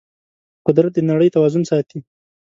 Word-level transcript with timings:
قدرت 0.67 0.91
د 0.95 0.99
نړۍ 1.09 1.29
توازن 1.35 1.63
ساتي. 1.71 1.99